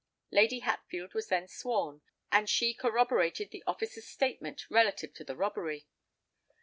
[0.31, 2.01] Lady Hatfield was then sworn,
[2.31, 5.85] and she corroborated the officer's statement relative to the robbery.